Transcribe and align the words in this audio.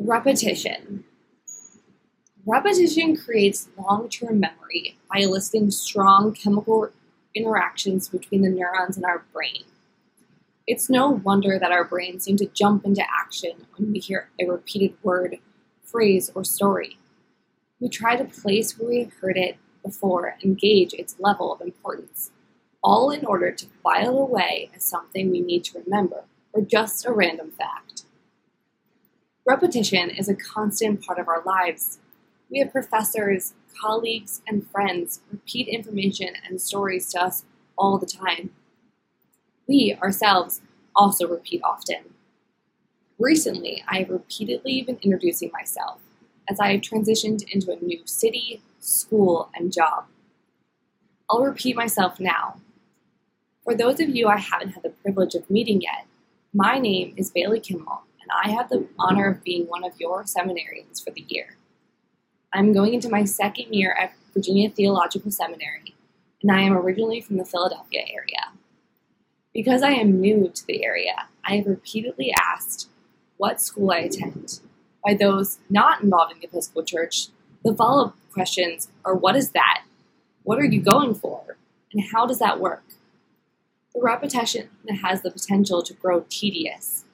Repetition. 0.00 1.02
Repetition 2.46 3.16
creates 3.16 3.68
long 3.76 4.08
term 4.08 4.38
memory 4.38 4.96
by 5.12 5.20
eliciting 5.20 5.72
strong 5.72 6.32
chemical 6.32 6.90
interactions 7.34 8.08
between 8.08 8.42
the 8.42 8.48
neurons 8.48 8.96
in 8.96 9.04
our 9.04 9.24
brain. 9.32 9.64
It's 10.68 10.88
no 10.88 11.10
wonder 11.10 11.58
that 11.58 11.72
our 11.72 11.82
brains 11.84 12.24
seem 12.24 12.36
to 12.36 12.46
jump 12.46 12.84
into 12.84 13.02
action 13.20 13.66
when 13.76 13.90
we 13.90 13.98
hear 13.98 14.30
a 14.40 14.46
repeated 14.46 14.94
word, 15.02 15.38
phrase, 15.82 16.30
or 16.32 16.44
story. 16.44 16.96
We 17.80 17.88
try 17.88 18.14
to 18.14 18.24
place 18.24 18.78
where 18.78 18.88
we've 18.88 19.12
heard 19.20 19.36
it 19.36 19.56
before 19.84 20.36
and 20.42 20.56
gauge 20.56 20.94
its 20.94 21.16
level 21.18 21.52
of 21.52 21.60
importance, 21.60 22.30
all 22.84 23.10
in 23.10 23.26
order 23.26 23.50
to 23.50 23.66
file 23.82 24.16
away 24.16 24.70
as 24.76 24.84
something 24.84 25.32
we 25.32 25.40
need 25.40 25.64
to 25.64 25.80
remember 25.80 26.22
or 26.52 26.62
just 26.62 27.04
a 27.04 27.12
random 27.12 27.50
fact. 27.50 27.97
Repetition 29.48 30.10
is 30.10 30.28
a 30.28 30.36
constant 30.36 31.04
part 31.04 31.18
of 31.18 31.26
our 31.26 31.42
lives. 31.44 31.98
We 32.50 32.58
have 32.58 32.70
professors, 32.70 33.54
colleagues, 33.80 34.42
and 34.46 34.68
friends 34.70 35.20
repeat 35.32 35.68
information 35.68 36.34
and 36.46 36.60
stories 36.60 37.10
to 37.12 37.22
us 37.22 37.44
all 37.76 37.98
the 37.98 38.06
time 38.06 38.50
we 39.68 39.96
ourselves 40.02 40.62
also 40.96 41.28
repeat 41.28 41.60
often. 41.62 42.14
Recently, 43.18 43.84
I 43.86 43.98
have 43.98 44.10
repeatedly 44.10 44.82
been 44.82 44.98
introducing 45.02 45.50
myself 45.52 46.00
as 46.48 46.58
I 46.58 46.72
have 46.72 46.80
transitioned 46.80 47.44
into 47.52 47.70
a 47.70 47.84
new 47.84 48.00
city, 48.06 48.62
school, 48.80 49.50
and 49.54 49.72
job. 49.72 50.06
I'll 51.28 51.44
repeat 51.44 51.76
myself 51.76 52.18
now. 52.18 52.56
For 53.62 53.74
those 53.74 54.00
of 54.00 54.08
you 54.08 54.28
I 54.28 54.38
haven't 54.38 54.70
had 54.70 54.82
the 54.82 54.90
privilege 54.90 55.34
of 55.34 55.50
meeting 55.50 55.82
yet, 55.82 56.06
my 56.54 56.78
name 56.78 57.12
is 57.18 57.30
Bailey 57.30 57.60
Kimmel, 57.60 58.02
I 58.40 58.50
have 58.50 58.68
the 58.68 58.86
honor 58.98 59.28
of 59.28 59.42
being 59.42 59.66
one 59.66 59.84
of 59.84 59.98
your 59.98 60.22
seminarians 60.24 61.02
for 61.02 61.10
the 61.10 61.24
year. 61.26 61.56
I'm 62.52 62.72
going 62.72 62.94
into 62.94 63.08
my 63.08 63.24
second 63.24 63.74
year 63.74 63.96
at 64.00 64.12
Virginia 64.32 64.70
Theological 64.70 65.30
Seminary, 65.30 65.96
and 66.42 66.52
I 66.52 66.60
am 66.60 66.72
originally 66.72 67.20
from 67.20 67.36
the 67.36 67.44
Philadelphia 67.44 68.02
area. 68.12 68.52
Because 69.52 69.82
I 69.82 69.90
am 69.90 70.20
new 70.20 70.50
to 70.54 70.66
the 70.66 70.84
area, 70.84 71.26
I 71.44 71.56
have 71.56 71.66
repeatedly 71.66 72.32
asked 72.32 72.88
what 73.38 73.60
school 73.60 73.90
I 73.90 73.98
attend. 73.98 74.60
By 75.04 75.14
those 75.14 75.58
not 75.68 76.02
involved 76.02 76.32
in 76.32 76.40
the 76.40 76.46
Episcopal 76.46 76.84
Church, 76.84 77.28
the 77.64 77.74
follow 77.74 78.06
up 78.06 78.16
questions 78.32 78.88
are 79.04 79.14
what 79.14 79.34
is 79.34 79.50
that? 79.50 79.82
What 80.44 80.58
are 80.58 80.64
you 80.64 80.80
going 80.80 81.14
for? 81.14 81.56
And 81.92 82.04
how 82.12 82.24
does 82.24 82.38
that 82.38 82.60
work? 82.60 82.84
The 83.94 84.00
repetition 84.00 84.68
has 85.02 85.22
the 85.22 85.30
potential 85.30 85.82
to 85.82 85.94
grow 85.94 86.24
tedious. 86.28 87.04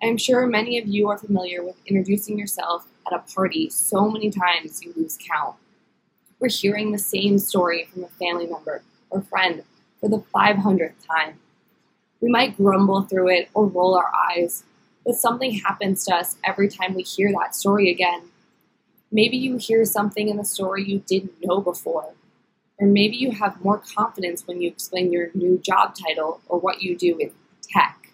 I 0.00 0.06
am 0.06 0.16
sure 0.16 0.46
many 0.46 0.78
of 0.78 0.86
you 0.86 1.08
are 1.08 1.18
familiar 1.18 1.64
with 1.64 1.74
introducing 1.84 2.38
yourself 2.38 2.86
at 3.04 3.12
a 3.12 3.34
party 3.34 3.68
so 3.68 4.08
many 4.08 4.30
times 4.30 4.80
you 4.80 4.92
lose 4.96 5.18
count. 5.18 5.56
We're 6.38 6.50
hearing 6.50 6.92
the 6.92 6.98
same 6.98 7.40
story 7.40 7.88
from 7.92 8.04
a 8.04 8.08
family 8.08 8.46
member 8.46 8.82
or 9.10 9.22
friend 9.22 9.64
for 10.00 10.08
the 10.08 10.22
500th 10.32 11.04
time. 11.04 11.40
We 12.20 12.28
might 12.28 12.56
grumble 12.56 13.02
through 13.02 13.30
it 13.30 13.48
or 13.54 13.66
roll 13.66 13.96
our 13.96 14.12
eyes, 14.30 14.62
but 15.04 15.16
something 15.16 15.54
happens 15.54 16.04
to 16.04 16.14
us 16.14 16.36
every 16.44 16.68
time 16.68 16.94
we 16.94 17.02
hear 17.02 17.32
that 17.32 17.56
story 17.56 17.90
again. 17.90 18.22
Maybe 19.10 19.36
you 19.36 19.56
hear 19.56 19.84
something 19.84 20.28
in 20.28 20.36
the 20.36 20.44
story 20.44 20.84
you 20.84 21.00
didn't 21.00 21.32
know 21.42 21.60
before, 21.60 22.14
or 22.78 22.86
maybe 22.86 23.16
you 23.16 23.32
have 23.32 23.64
more 23.64 23.78
confidence 23.78 24.46
when 24.46 24.60
you 24.60 24.68
explain 24.68 25.12
your 25.12 25.30
new 25.34 25.58
job 25.58 25.96
title 25.96 26.40
or 26.46 26.60
what 26.60 26.82
you 26.82 26.96
do 26.96 27.18
in 27.18 27.32
tech. 27.62 28.07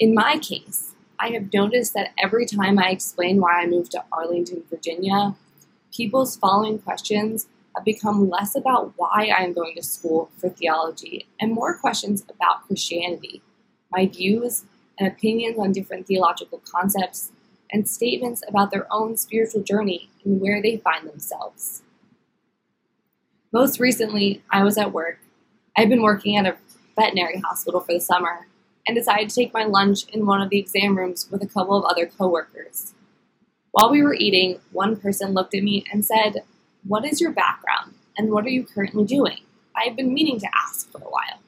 In 0.00 0.14
my 0.14 0.38
case, 0.38 0.94
I 1.18 1.28
have 1.32 1.52
noticed 1.52 1.92
that 1.92 2.12
every 2.16 2.46
time 2.46 2.78
I 2.78 2.88
explain 2.88 3.38
why 3.38 3.60
I 3.60 3.66
moved 3.66 3.92
to 3.92 4.02
Arlington, 4.10 4.62
Virginia, 4.70 5.36
people's 5.94 6.36
following 6.36 6.78
questions 6.78 7.48
have 7.76 7.84
become 7.84 8.30
less 8.30 8.56
about 8.56 8.94
why 8.96 9.30
I 9.36 9.42
am 9.42 9.52
going 9.52 9.74
to 9.76 9.82
school 9.82 10.30
for 10.38 10.48
theology 10.48 11.26
and 11.38 11.52
more 11.52 11.76
questions 11.76 12.24
about 12.30 12.66
Christianity, 12.66 13.42
my 13.92 14.06
views 14.06 14.64
and 14.98 15.06
opinions 15.06 15.58
on 15.58 15.72
different 15.72 16.06
theological 16.06 16.62
concepts, 16.64 17.30
and 17.70 17.86
statements 17.86 18.42
about 18.48 18.70
their 18.70 18.86
own 18.90 19.18
spiritual 19.18 19.62
journey 19.62 20.08
and 20.24 20.40
where 20.40 20.62
they 20.62 20.78
find 20.78 21.06
themselves. 21.06 21.82
Most 23.52 23.78
recently, 23.78 24.42
I 24.50 24.64
was 24.64 24.78
at 24.78 24.94
work. 24.94 25.18
I've 25.76 25.90
been 25.90 26.02
working 26.02 26.38
at 26.38 26.46
a 26.46 26.56
veterinary 26.96 27.38
hospital 27.40 27.80
for 27.80 27.92
the 27.92 28.00
summer 28.00 28.46
and 28.90 28.96
decided 28.96 29.28
to 29.28 29.34
take 29.36 29.54
my 29.54 29.62
lunch 29.62 30.04
in 30.08 30.26
one 30.26 30.42
of 30.42 30.50
the 30.50 30.58
exam 30.58 30.98
rooms 30.98 31.28
with 31.30 31.44
a 31.44 31.46
couple 31.46 31.76
of 31.76 31.84
other 31.84 32.06
coworkers. 32.06 32.92
While 33.70 33.88
we 33.88 34.02
were 34.02 34.14
eating, 34.14 34.58
one 34.72 34.96
person 34.96 35.32
looked 35.32 35.54
at 35.54 35.62
me 35.62 35.84
and 35.92 36.04
said, 36.04 36.42
what 36.82 37.04
is 37.04 37.20
your 37.20 37.30
background 37.30 37.94
and 38.18 38.32
what 38.32 38.44
are 38.44 38.50
you 38.50 38.64
currently 38.64 39.04
doing? 39.04 39.42
I 39.76 39.84
have 39.86 39.94
been 39.94 40.12
meaning 40.12 40.40
to 40.40 40.48
ask 40.66 40.90
for 40.90 40.98
a 40.98 41.08
while. 41.08 41.38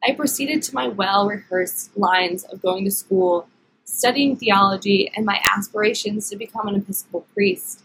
I 0.00 0.12
proceeded 0.12 0.62
to 0.62 0.74
my 0.76 0.86
well 0.86 1.26
rehearsed 1.26 1.96
lines 1.98 2.44
of 2.44 2.62
going 2.62 2.84
to 2.84 2.92
school, 2.92 3.48
studying 3.82 4.36
theology, 4.36 5.10
and 5.16 5.26
my 5.26 5.40
aspirations 5.56 6.30
to 6.30 6.36
become 6.36 6.68
an 6.68 6.76
Episcopal 6.76 7.26
priest. 7.34 7.82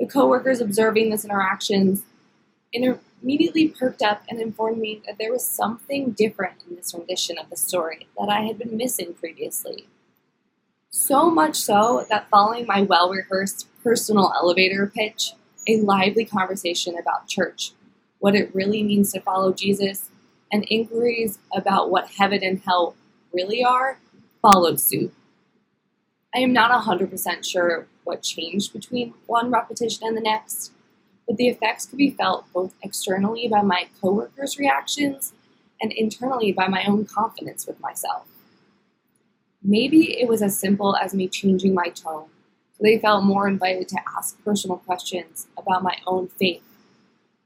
The 0.00 0.06
coworkers 0.06 0.62
observing 0.62 1.10
this 1.10 1.26
interaction 1.26 2.02
immediately 3.26 3.66
perked 3.66 4.02
up 4.02 4.22
and 4.28 4.40
informed 4.40 4.78
me 4.78 5.02
that 5.04 5.18
there 5.18 5.32
was 5.32 5.44
something 5.44 6.12
different 6.12 6.62
in 6.70 6.76
this 6.76 6.94
rendition 6.94 7.36
of 7.38 7.50
the 7.50 7.56
story 7.56 8.06
that 8.16 8.28
I 8.28 8.42
had 8.42 8.56
been 8.56 8.76
missing 8.76 9.14
previously. 9.14 9.88
So 10.90 11.28
much 11.28 11.56
so 11.56 12.06
that 12.08 12.30
following 12.30 12.66
my 12.68 12.82
well 12.82 13.10
rehearsed 13.10 13.66
personal 13.82 14.32
elevator 14.36 14.86
pitch, 14.86 15.32
a 15.66 15.80
lively 15.80 16.24
conversation 16.24 16.96
about 16.96 17.26
church, 17.26 17.72
what 18.20 18.36
it 18.36 18.54
really 18.54 18.84
means 18.84 19.12
to 19.12 19.20
follow 19.20 19.52
Jesus, 19.52 20.08
and 20.52 20.64
inquiries 20.70 21.40
about 21.52 21.90
what 21.90 22.12
heaven 22.18 22.44
and 22.44 22.60
hell 22.60 22.94
really 23.32 23.64
are 23.64 23.98
followed 24.40 24.78
suit. 24.78 25.12
I 26.32 26.38
am 26.38 26.52
not 26.52 26.70
100% 26.70 27.44
sure 27.44 27.88
what 28.04 28.22
changed 28.22 28.72
between 28.72 29.14
one 29.26 29.50
repetition 29.50 30.06
and 30.06 30.16
the 30.16 30.20
next, 30.20 30.70
but 31.26 31.36
the 31.36 31.48
effects 31.48 31.86
could 31.86 31.98
be 31.98 32.10
felt 32.10 32.50
both 32.52 32.74
externally 32.82 33.48
by 33.48 33.62
my 33.62 33.88
coworkers' 34.00 34.58
reactions 34.58 35.32
and 35.80 35.92
internally 35.92 36.52
by 36.52 36.68
my 36.68 36.84
own 36.84 37.04
confidence 37.04 37.66
with 37.66 37.80
myself. 37.80 38.26
Maybe 39.62 40.20
it 40.20 40.28
was 40.28 40.42
as 40.42 40.58
simple 40.58 40.96
as 40.96 41.14
me 41.14 41.28
changing 41.28 41.74
my 41.74 41.88
tone 41.88 42.28
so 42.76 42.82
they 42.82 42.98
felt 42.98 43.24
more 43.24 43.48
invited 43.48 43.88
to 43.88 44.00
ask 44.18 44.42
personal 44.44 44.76
questions 44.76 45.46
about 45.56 45.82
my 45.82 45.96
own 46.06 46.28
faith. 46.28 46.62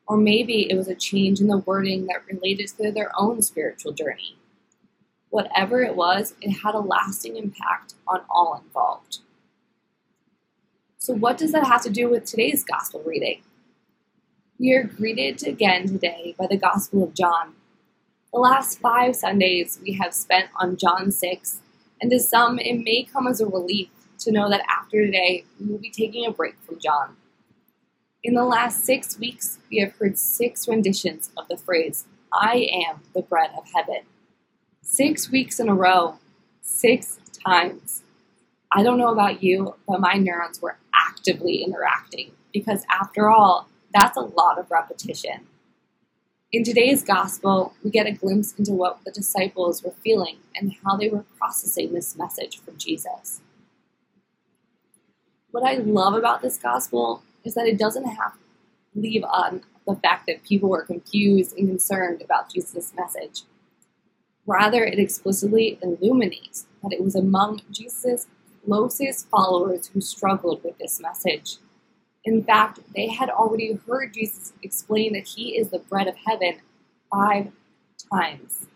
Or 0.08 0.16
maybe 0.16 0.68
it 0.68 0.74
was 0.74 0.88
a 0.88 0.94
change 0.96 1.40
in 1.40 1.46
the 1.46 1.58
wording 1.58 2.06
that 2.06 2.26
related 2.26 2.66
to 2.78 2.90
their 2.90 3.12
own 3.16 3.42
spiritual 3.42 3.92
journey. 3.92 4.36
Whatever 5.28 5.84
it 5.84 5.94
was, 5.94 6.34
it 6.40 6.50
had 6.50 6.74
a 6.74 6.80
lasting 6.80 7.36
impact 7.36 7.94
on 8.08 8.22
all 8.28 8.60
involved. 8.64 9.18
So, 10.98 11.14
what 11.14 11.38
does 11.38 11.52
that 11.52 11.64
have 11.64 11.82
to 11.82 11.90
do 11.90 12.10
with 12.10 12.24
today's 12.24 12.64
gospel 12.64 13.00
reading? 13.06 13.42
We 14.60 14.74
are 14.74 14.82
greeted 14.82 15.42
again 15.46 15.88
today 15.88 16.34
by 16.38 16.46
the 16.46 16.58
Gospel 16.58 17.02
of 17.02 17.14
John. 17.14 17.54
The 18.30 18.40
last 18.40 18.78
five 18.78 19.16
Sundays 19.16 19.80
we 19.82 19.94
have 19.94 20.12
spent 20.12 20.50
on 20.54 20.76
John 20.76 21.12
6, 21.12 21.60
and 21.98 22.10
to 22.10 22.20
some 22.20 22.58
it 22.58 22.74
may 22.74 23.04
come 23.10 23.26
as 23.26 23.40
a 23.40 23.46
relief 23.46 23.88
to 24.18 24.30
know 24.30 24.50
that 24.50 24.60
after 24.68 25.02
today, 25.02 25.46
we 25.58 25.64
will 25.64 25.78
be 25.78 25.88
taking 25.88 26.26
a 26.26 26.30
break 26.30 26.60
from 26.60 26.78
John. 26.78 27.16
In 28.22 28.34
the 28.34 28.44
last 28.44 28.84
six 28.84 29.18
weeks, 29.18 29.60
we 29.70 29.78
have 29.78 29.96
heard 29.96 30.18
six 30.18 30.68
renditions 30.68 31.30
of 31.38 31.48
the 31.48 31.56
phrase, 31.56 32.04
I 32.30 32.68
am 32.86 33.00
the 33.14 33.22
bread 33.22 33.52
of 33.56 33.64
heaven. 33.74 34.02
Six 34.82 35.30
weeks 35.30 35.58
in 35.58 35.70
a 35.70 35.74
row, 35.74 36.18
six 36.60 37.18
times. 37.46 38.02
I 38.70 38.82
don't 38.82 38.98
know 38.98 39.10
about 39.10 39.42
you, 39.42 39.76
but 39.88 40.00
my 40.00 40.16
neurons 40.18 40.60
were 40.60 40.76
actively 40.94 41.62
interacting 41.62 42.32
because, 42.52 42.84
after 42.90 43.30
all, 43.30 43.66
that's 43.92 44.16
a 44.16 44.20
lot 44.20 44.58
of 44.58 44.70
repetition. 44.70 45.46
In 46.52 46.64
today's 46.64 47.04
gospel, 47.04 47.74
we 47.84 47.90
get 47.90 48.06
a 48.06 48.12
glimpse 48.12 48.54
into 48.58 48.72
what 48.72 49.04
the 49.04 49.12
disciples 49.12 49.82
were 49.82 49.94
feeling 50.02 50.38
and 50.54 50.74
how 50.84 50.96
they 50.96 51.08
were 51.08 51.24
processing 51.38 51.92
this 51.92 52.16
message 52.16 52.58
from 52.58 52.76
Jesus 52.76 53.40
what 55.50 55.64
I 55.64 55.74
love 55.76 56.14
about 56.14 56.42
this 56.42 56.58
gospel 56.58 57.22
is 57.44 57.54
that 57.54 57.66
it 57.66 57.78
doesn't 57.78 58.04
have 58.04 58.34
leave 58.94 59.24
on 59.24 59.62
the 59.86 59.96
fact 59.96 60.26
that 60.26 60.44
people 60.44 60.68
were 60.68 60.82
confused 60.82 61.56
and 61.56 61.68
concerned 61.68 62.22
about 62.22 62.52
Jesus' 62.52 62.92
message. 62.96 63.42
Rather, 64.46 64.84
it 64.84 64.98
explicitly 64.98 65.78
illuminates 65.82 66.66
that 66.82 66.92
it 66.92 67.02
was 67.02 67.14
among 67.14 67.62
Jesus' 67.70 68.26
closest 68.64 69.28
followers 69.28 69.88
who 69.88 70.00
struggled 70.00 70.62
with 70.62 70.78
this 70.78 71.00
message. 71.00 71.56
In 72.24 72.44
fact, 72.44 72.80
they 72.94 73.08
had 73.08 73.30
already 73.30 73.78
heard 73.86 74.14
Jesus 74.14 74.52
explain 74.62 75.14
that 75.14 75.26
he 75.26 75.56
is 75.56 75.70
the 75.70 75.78
bread 75.78 76.06
of 76.06 76.16
heaven 76.26 76.60
five 77.10 77.50
times. 78.12 78.66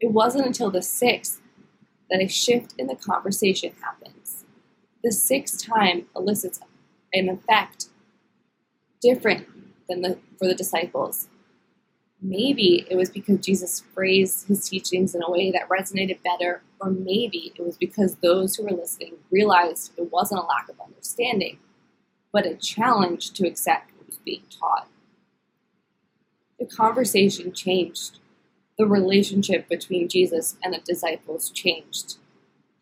It 0.00 0.12
wasn't 0.12 0.46
until 0.46 0.70
the 0.70 0.82
sixth 0.82 1.40
that 2.10 2.22
a 2.22 2.28
shift 2.28 2.74
in 2.78 2.86
the 2.86 2.96
conversation 2.96 3.72
happens. 3.82 4.44
The 5.02 5.12
sixth 5.12 5.66
time 5.66 6.06
elicits 6.14 6.60
an 7.12 7.28
effect 7.28 7.86
different 9.00 9.46
than 9.88 10.02
the, 10.02 10.18
for 10.38 10.46
the 10.46 10.54
disciples. 10.54 11.28
Maybe 12.22 12.86
it 12.90 12.96
was 12.96 13.10
because 13.10 13.38
Jesus 13.38 13.80
phrased 13.94 14.46
his 14.46 14.68
teachings 14.68 15.14
in 15.14 15.22
a 15.22 15.30
way 15.30 15.50
that 15.50 15.68
resonated 15.68 16.22
better, 16.22 16.62
or 16.80 16.90
maybe 16.90 17.52
it 17.56 17.64
was 17.64 17.78
because 17.78 18.16
those 18.16 18.56
who 18.56 18.64
were 18.64 18.76
listening 18.76 19.14
realized 19.30 19.92
it 19.96 20.12
wasn't 20.12 20.40
a 20.40 20.44
lack 20.44 20.68
of 20.68 20.78
understanding, 20.80 21.58
but 22.32 22.46
a 22.46 22.54
challenge 22.54 23.32
to 23.32 23.46
accept 23.46 23.90
what 23.96 24.06
was 24.06 24.18
being 24.18 24.42
taught. 24.58 24.88
The 26.58 26.66
conversation 26.66 27.52
changed. 27.52 28.18
The 28.78 28.86
relationship 28.86 29.68
between 29.68 30.08
Jesus 30.08 30.56
and 30.62 30.74
the 30.74 30.78
disciples 30.78 31.50
changed. 31.50 32.16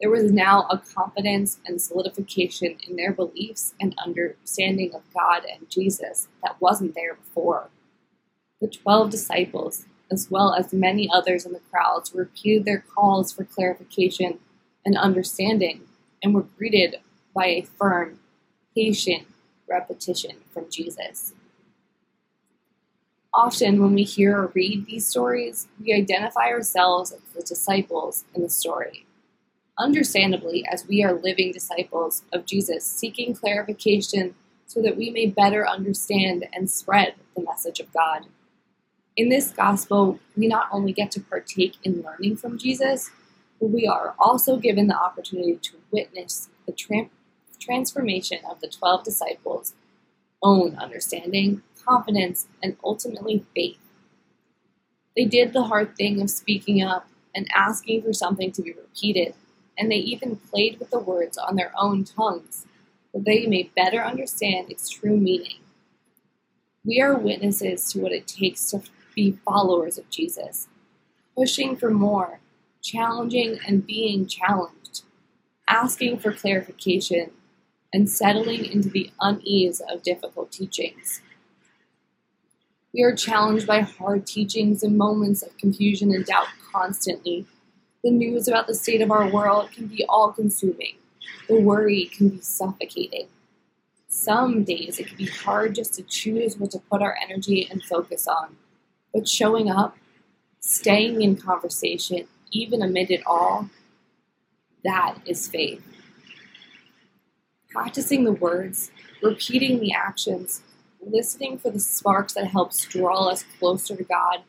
There 0.00 0.10
was 0.10 0.30
now 0.30 0.66
a 0.70 0.78
confidence 0.78 1.58
and 1.66 1.80
solidification 1.80 2.76
in 2.86 2.96
their 2.96 3.12
beliefs 3.12 3.74
and 3.80 3.96
understanding 4.04 4.94
of 4.94 5.02
God 5.12 5.42
and 5.44 5.68
Jesus 5.68 6.28
that 6.42 6.60
wasn't 6.60 6.94
there 6.94 7.14
before. 7.14 7.70
The 8.60 8.68
twelve 8.68 9.10
disciples, 9.10 9.86
as 10.10 10.30
well 10.30 10.54
as 10.54 10.72
many 10.72 11.08
others 11.12 11.44
in 11.44 11.52
the 11.52 11.60
crowds, 11.70 12.14
repeated 12.14 12.64
their 12.64 12.84
calls 12.94 13.32
for 13.32 13.44
clarification 13.44 14.38
and 14.84 14.96
understanding 14.96 15.82
and 16.22 16.34
were 16.34 16.42
greeted 16.42 16.96
by 17.34 17.46
a 17.46 17.62
firm, 17.62 18.20
patient 18.74 19.26
repetition 19.68 20.36
from 20.52 20.66
Jesus. 20.70 21.32
Often, 23.34 23.80
when 23.80 23.94
we 23.94 24.04
hear 24.04 24.38
or 24.38 24.52
read 24.54 24.86
these 24.86 25.06
stories, 25.06 25.68
we 25.80 25.92
identify 25.92 26.48
ourselves 26.48 27.12
as 27.12 27.20
the 27.34 27.42
disciples 27.42 28.24
in 28.34 28.42
the 28.42 28.48
story 28.48 29.06
understandably, 29.78 30.66
as 30.70 30.86
we 30.86 31.02
are 31.04 31.14
living 31.14 31.52
disciples 31.52 32.22
of 32.32 32.44
Jesus, 32.44 32.84
seeking 32.84 33.34
clarification 33.34 34.34
so 34.66 34.82
that 34.82 34.96
we 34.96 35.10
may 35.10 35.26
better 35.26 35.66
understand 35.66 36.46
and 36.52 36.68
spread 36.68 37.14
the 37.34 37.42
message 37.42 37.80
of 37.80 37.92
God. 37.92 38.26
In 39.16 39.28
this 39.28 39.50
gospel, 39.50 40.18
we 40.36 40.46
not 40.46 40.68
only 40.70 40.92
get 40.92 41.10
to 41.12 41.20
partake 41.20 41.76
in 41.82 42.02
learning 42.02 42.36
from 42.36 42.58
Jesus, 42.58 43.10
but 43.60 43.70
we 43.70 43.86
are 43.86 44.14
also 44.18 44.56
given 44.56 44.86
the 44.88 44.98
opportunity 44.98 45.56
to 45.56 45.72
witness 45.90 46.48
the 46.66 46.72
tra- 46.72 47.08
transformation 47.58 48.38
of 48.48 48.60
the 48.60 48.68
12 48.68 49.04
disciples' 49.04 49.74
own 50.42 50.76
understanding, 50.76 51.62
confidence, 51.84 52.46
and 52.62 52.76
ultimately 52.84 53.44
faith. 53.54 53.78
They 55.16 55.24
did 55.24 55.52
the 55.52 55.64
hard 55.64 55.96
thing 55.96 56.20
of 56.20 56.30
speaking 56.30 56.82
up 56.82 57.08
and 57.34 57.48
asking 57.54 58.02
for 58.02 58.12
something 58.12 58.52
to 58.52 58.62
be 58.62 58.72
repeated 58.72 59.34
and 59.78 59.90
they 59.90 59.96
even 59.96 60.36
played 60.36 60.78
with 60.78 60.90
the 60.90 60.98
words 60.98 61.38
on 61.38 61.54
their 61.54 61.72
own 61.78 62.04
tongues, 62.04 62.66
that 63.14 63.24
they 63.24 63.46
may 63.46 63.70
better 63.76 64.02
understand 64.02 64.70
its 64.70 64.90
true 64.90 65.16
meaning. 65.16 65.58
We 66.84 67.00
are 67.00 67.16
witnesses 67.16 67.92
to 67.92 68.00
what 68.00 68.12
it 68.12 68.26
takes 68.26 68.70
to 68.70 68.82
be 69.14 69.38
followers 69.44 69.96
of 69.98 70.10
Jesus, 70.10 70.66
pushing 71.36 71.76
for 71.76 71.90
more, 71.90 72.40
challenging 72.82 73.58
and 73.66 73.86
being 73.86 74.26
challenged, 74.26 75.02
asking 75.68 76.18
for 76.18 76.32
clarification, 76.32 77.30
and 77.92 78.08
settling 78.10 78.64
into 78.64 78.88
the 78.88 79.10
unease 79.20 79.80
of 79.90 80.02
difficult 80.02 80.52
teachings. 80.52 81.22
We 82.92 83.02
are 83.02 83.14
challenged 83.14 83.66
by 83.66 83.80
hard 83.80 84.26
teachings 84.26 84.82
and 84.82 84.96
moments 84.96 85.42
of 85.42 85.56
confusion 85.56 86.12
and 86.12 86.24
doubt 86.24 86.48
constantly 86.72 87.46
the 88.04 88.10
news 88.10 88.46
about 88.46 88.66
the 88.66 88.74
state 88.74 89.00
of 89.00 89.10
our 89.10 89.28
world 89.28 89.72
can 89.72 89.86
be 89.86 90.04
all 90.08 90.32
consuming. 90.32 90.94
The 91.48 91.60
worry 91.60 92.06
can 92.06 92.28
be 92.28 92.40
suffocating. 92.40 93.26
Some 94.06 94.64
days 94.64 94.98
it 94.98 95.08
can 95.08 95.16
be 95.16 95.26
hard 95.26 95.74
just 95.74 95.94
to 95.94 96.02
choose 96.02 96.56
what 96.56 96.70
to 96.70 96.78
put 96.78 97.02
our 97.02 97.16
energy 97.22 97.68
and 97.70 97.82
focus 97.82 98.28
on. 98.28 98.56
But 99.12 99.28
showing 99.28 99.68
up, 99.68 99.96
staying 100.60 101.22
in 101.22 101.36
conversation, 101.36 102.28
even 102.52 102.82
amid 102.82 103.10
it 103.10 103.22
all, 103.26 103.68
that 104.84 105.18
is 105.26 105.48
faith. 105.48 105.82
Practicing 107.70 108.24
the 108.24 108.32
words, 108.32 108.90
repeating 109.22 109.80
the 109.80 109.92
actions, 109.92 110.62
listening 111.00 111.58
for 111.58 111.70
the 111.70 111.80
sparks 111.80 112.34
that 112.34 112.46
helps 112.46 112.84
draw 112.84 113.28
us 113.28 113.44
closer 113.58 113.96
to 113.96 114.04
God 114.04 114.42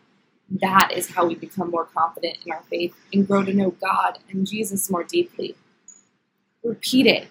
that 0.52 0.92
is 0.96 1.10
how 1.10 1.26
we 1.26 1.36
become 1.36 1.70
more 1.70 1.86
confident 1.86 2.38
in 2.46 2.52
our 2.52 2.64
faith 2.70 2.96
and 3.14 3.28
grow 3.28 3.44
to 3.44 3.54
know 3.54 3.72
God 3.72 4.20
and 4.32 4.48
Jesus 4.48 4.90
more 4.90 5.04
deeply. 5.04 5.56
Repeat 6.64 7.06
it, 7.06 7.28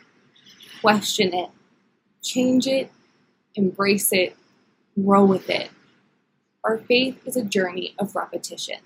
question 0.81 1.35
it, 1.35 1.51
change 2.23 2.67
it, 2.67 2.91
embrace 3.55 4.13
it, 4.13 4.37
grow 5.03 5.25
with 5.25 5.51
it. 5.51 5.71
Our 6.65 6.79
faith 6.79 7.21
is 7.27 7.37
a 7.37 7.45
journey 7.45 7.95
of 7.99 8.15
repetition. 8.15 8.79